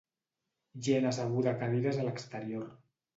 [0.87, 2.65] Gent asseguda a cadires a l'exterior